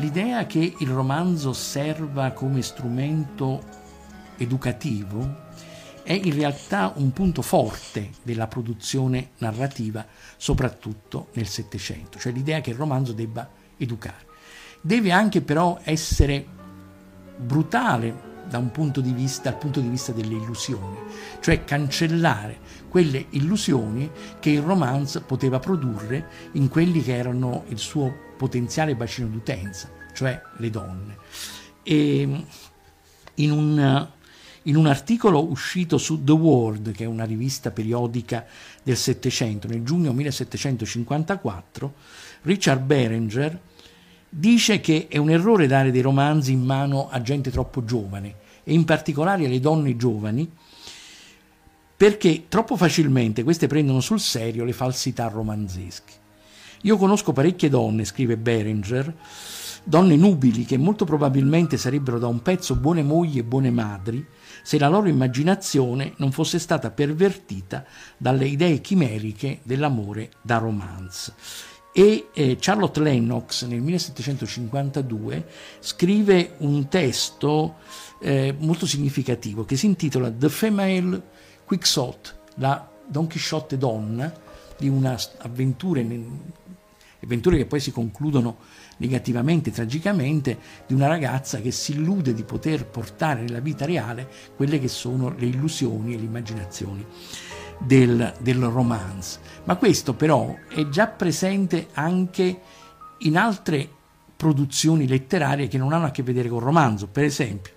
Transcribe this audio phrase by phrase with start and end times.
[0.00, 3.62] l'idea che il romanzo serva come strumento
[4.38, 5.48] educativo
[6.02, 10.04] è in realtà un punto forte della produzione narrativa,
[10.36, 14.26] soprattutto nel Settecento, cioè l'idea che il romanzo debba educare.
[14.80, 16.46] Deve anche però essere
[17.36, 18.29] brutale
[18.72, 20.96] punto vista, dal punto di vista delle illusioni,
[21.40, 28.12] cioè cancellare quelle illusioni che il romanzo poteva produrre in quelli che erano il suo
[28.36, 31.16] potenziale bacino d'utenza, cioè le donne.
[31.82, 32.44] E
[33.34, 34.08] in un
[34.64, 38.44] in un articolo uscito su The World, che è una rivista periodica
[38.82, 41.94] del Settecento, nel giugno 1754,
[42.42, 43.58] Richard Berenger
[44.30, 48.72] dice che è un errore dare dei romanzi in mano a gente troppo giovane e
[48.72, 50.48] in particolare alle donne giovani
[51.96, 56.18] perché troppo facilmente queste prendono sul serio le falsità romanzesche.
[56.82, 59.14] Io conosco parecchie donne, scrive Berenger,
[59.84, 64.24] donne nubili che molto probabilmente sarebbero da un pezzo buone mogli e buone madri,
[64.62, 67.84] se la loro immaginazione non fosse stata pervertita
[68.16, 71.34] dalle idee chimeriche dell'amore da romance.
[71.92, 75.46] E eh, Charlotte Lennox nel 1752
[75.80, 77.76] scrive un testo
[78.20, 81.22] eh, molto significativo che si intitola The Female
[81.64, 84.32] Quixote, la Don Chisciotte donna,
[84.78, 86.06] di una avventure,
[87.22, 88.58] avventure che poi si concludono
[88.98, 94.78] negativamente, tragicamente, di una ragazza che si illude di poter portare nella vita reale quelle
[94.78, 97.04] che sono le illusioni e le immaginazioni
[97.80, 99.40] del, del romance.
[99.64, 102.60] Ma questo però è già presente anche
[103.18, 103.88] in altre
[104.36, 107.08] produzioni letterarie che non hanno a che vedere con il romanzo.
[107.08, 107.72] Per esempio,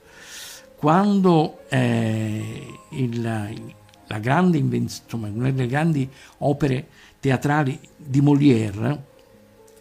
[0.75, 6.09] quando eh, il, la grande insomma, una delle grandi
[6.39, 6.87] opere
[7.19, 9.05] teatrali di Molière,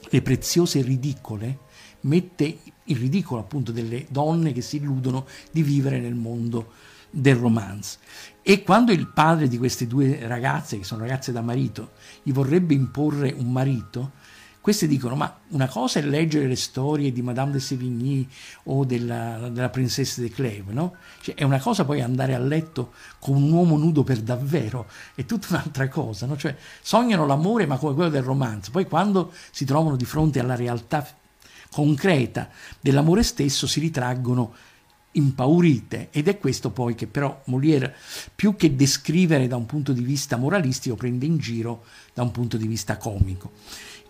[0.08, 1.58] le preziose ridicole,
[2.00, 6.72] mette in ridicolo appunto delle donne che si illudono di vivere nel mondo
[7.12, 7.98] del romance.
[8.42, 11.92] E quando il padre di queste due ragazze, che sono ragazze da marito,
[12.24, 14.12] gli vorrebbe imporre un marito,
[14.60, 18.26] queste dicono: Ma una cosa è leggere le storie di Madame de Sévigny
[18.64, 20.96] o della, della Princessa de Clèves, no?
[21.20, 25.24] Cioè, è una cosa poi andare a letto con un uomo nudo per davvero, è
[25.24, 26.36] tutta un'altra cosa, no?
[26.36, 28.70] Cioè, sognano l'amore, ma come quello del romanzo.
[28.72, 31.06] Poi, quando si trovano di fronte alla realtà
[31.70, 32.48] concreta
[32.80, 34.52] dell'amore stesso, si ritraggono
[35.12, 37.94] impaurite ed è questo poi che però Molière
[38.34, 41.84] più che descrivere da un punto di vista moralistico prende in giro
[42.14, 43.52] da un punto di vista comico.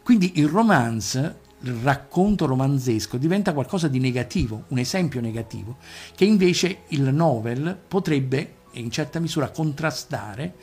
[0.02, 5.76] Quindi il romance, il racconto romanzesco diventa qualcosa di negativo, un esempio negativo,
[6.14, 10.54] che invece il novel potrebbe in certa misura contrastare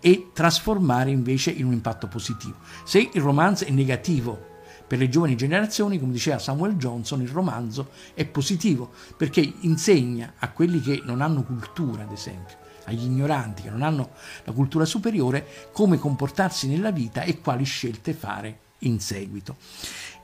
[0.00, 2.56] e trasformare invece in un impatto positivo.
[2.84, 4.50] Se il romanzo è negativo
[4.92, 10.50] per le giovani generazioni, come diceva Samuel Johnson, il romanzo è positivo perché insegna a
[10.50, 14.10] quelli che non hanno cultura, ad esempio, agli ignoranti che non hanno
[14.44, 19.56] la cultura superiore, come comportarsi nella vita e quali scelte fare in seguito.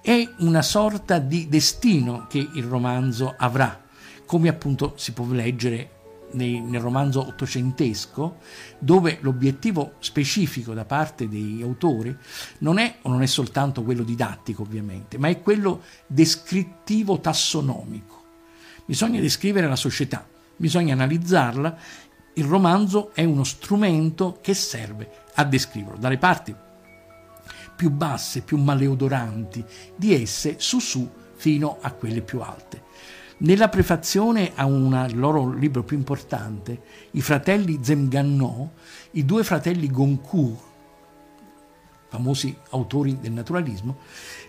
[0.02, 3.86] È una sorta di destino che il romanzo avrà,
[4.26, 5.97] come appunto si può leggere
[6.32, 8.38] nei, nel romanzo ottocentesco,
[8.78, 12.16] dove l'obiettivo specifico da parte degli autori
[12.58, 18.22] non è o non è soltanto quello didattico ovviamente, ma è quello descrittivo tassonomico.
[18.84, 21.76] Bisogna descrivere la società, bisogna analizzarla,
[22.34, 25.98] il romanzo è uno strumento che serve a descriverlo.
[25.98, 26.54] Dalle parti
[27.74, 32.82] più basse, più maleodoranti di esse, su su fino a quelle più alte.
[33.38, 36.80] Nella prefazione a il loro libro più importante,
[37.12, 38.72] i fratelli Zemganno,
[39.12, 40.66] i due fratelli Goncourt,
[42.08, 43.98] famosi autori del naturalismo,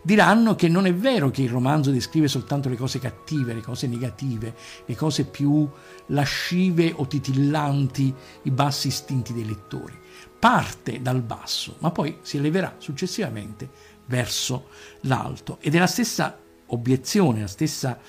[0.01, 3.85] diranno che non è vero che il romanzo descrive soltanto le cose cattive, le cose
[3.85, 4.55] negative,
[4.85, 5.69] le cose più
[6.07, 8.13] lascive o titillanti,
[8.43, 9.97] i bassi istinti dei lettori
[10.39, 13.69] parte dal basso, ma poi si eleverà successivamente
[14.05, 14.69] verso
[15.01, 15.57] l'alto.
[15.59, 17.99] Ed è la stessa obiezione, la stessa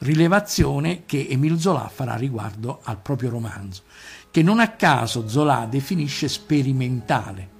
[0.00, 3.82] rilevazione che Emile Zola farà riguardo al proprio romanzo,
[4.30, 7.58] che non a caso Zola definisce sperimentale.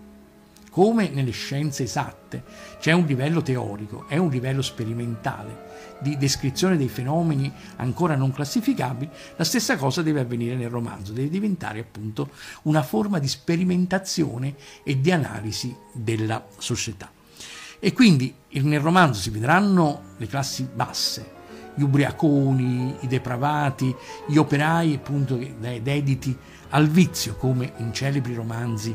[0.70, 2.44] Come nelle scienze esatte
[2.78, 9.10] c'è un livello teorico, è un livello sperimentale di descrizione dei fenomeni ancora non classificabili,
[9.36, 12.30] la stessa cosa deve avvenire nel romanzo, deve diventare appunto
[12.62, 14.54] una forma di sperimentazione
[14.84, 17.10] e di analisi della società.
[17.78, 21.38] E quindi nel romanzo si vedranno le classi basse,
[21.80, 23.94] gli ubriaconi, i depravati,
[24.26, 26.36] gli operai appunto dediti
[26.70, 28.94] al vizio, come in celebri romanzi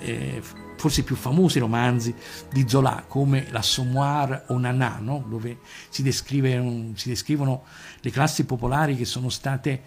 [0.00, 0.42] eh,
[0.76, 2.14] forse i più famosi romanzi
[2.52, 5.24] di Zola, come L'Assommoir o Nanà, no?
[5.26, 5.58] dove
[5.88, 7.62] si, descrive, si, descrivono
[8.00, 9.82] le classi popolari che sono state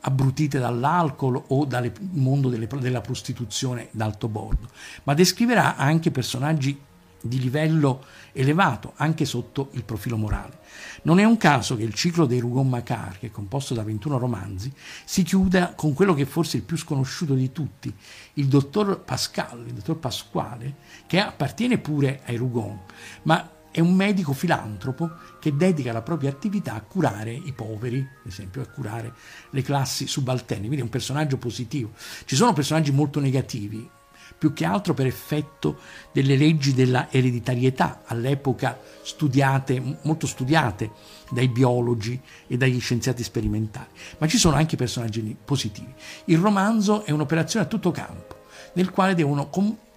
[0.00, 4.68] abbrutite dall'alcol o dal mondo delle, della prostituzione d'alto bordo,
[5.04, 6.78] ma descriverà anche personaggi
[7.24, 10.58] di livello elevato anche sotto il profilo morale.
[11.02, 14.72] Non è un caso che il ciclo dei Rougon-Macquart, che è composto da 21 romanzi,
[15.04, 17.92] si chiuda con quello che è forse il più sconosciuto di tutti,
[18.34, 20.74] il dottor Pascal, il dottor Pasquale,
[21.06, 22.80] che appartiene pure ai Rougon,
[23.22, 25.10] ma è un medico filantropo
[25.40, 29.12] che dedica la propria attività a curare i poveri, ad esempio a curare
[29.50, 31.90] le classi subalterne, quindi è un personaggio positivo.
[32.24, 33.88] Ci sono personaggi molto negativi,
[34.36, 35.78] più che altro per effetto
[36.12, 40.90] delle leggi della ereditarietà, all'epoca studiate, molto studiate
[41.30, 43.88] dai biologi e dagli scienziati sperimentali.
[44.18, 45.92] Ma ci sono anche personaggi positivi.
[46.26, 48.44] Il romanzo è un'operazione a tutto campo,
[48.74, 49.48] nel quale devono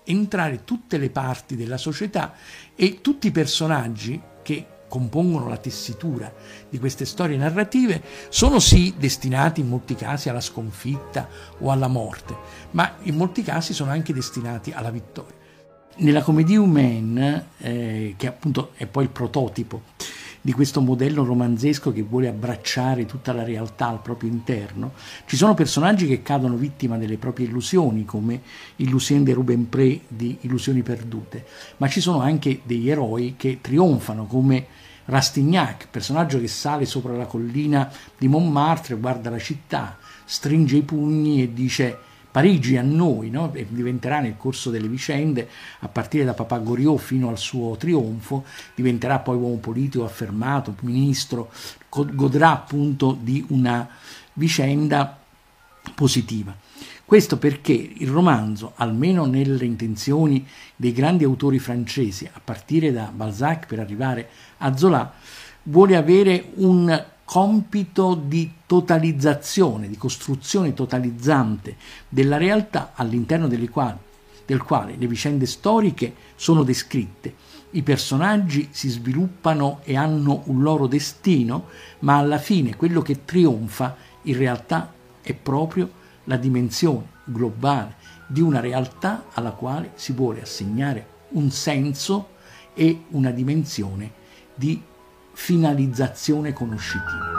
[0.06, 2.34] entrare tutte le parti della società
[2.76, 6.34] e tutti i personaggi che compongono la tessitura
[6.70, 11.28] di queste storie narrative sono sì destinati in molti casi alla sconfitta
[11.60, 12.36] o alla morte,
[12.72, 15.36] ma in molti casi sono anche destinati alla vittoria.
[16.00, 19.82] Nella Comédie Humaine, eh, che appunto è poi il prototipo
[20.48, 24.94] di questo modello romanzesco che vuole abbracciare tutta la realtà al proprio interno,
[25.26, 28.44] ci sono personaggi che cadono vittima delle proprie illusioni, come
[28.78, 31.46] Illusion de Rubempré di Illusioni perdute,
[31.76, 34.68] ma ci sono anche degli eroi che trionfano, come
[35.04, 41.42] Rastignac, personaggio che sale sopra la collina di Montmartre, guarda la città, stringe i pugni
[41.42, 41.98] e dice
[42.38, 43.52] Parigi a noi, no?
[43.56, 45.50] e diventerà nel corso delle vicende,
[45.80, 48.46] a partire da Papa Goriot fino al suo trionfo,
[48.76, 51.50] diventerà poi uomo politico affermato, ministro,
[51.90, 53.90] godrà appunto di una
[54.34, 55.20] vicenda
[55.96, 56.56] positiva.
[57.04, 60.46] Questo perché il romanzo, almeno nelle intenzioni
[60.76, 65.12] dei grandi autori francesi, a partire da Balzac per arrivare a Zola,
[65.64, 71.76] vuole avere un compito di totalizzazione, di costruzione totalizzante
[72.08, 73.98] della realtà all'interno quali,
[74.46, 77.36] del quale le vicende storiche sono descritte,
[77.72, 81.66] i personaggi si sviluppano e hanno un loro destino,
[82.00, 85.92] ma alla fine quello che trionfa in realtà è proprio
[86.24, 87.96] la dimensione globale
[88.26, 92.30] di una realtà alla quale si vuole assegnare un senso
[92.74, 94.12] e una dimensione
[94.56, 94.82] di
[95.38, 97.37] finalizzazione conoscitiva.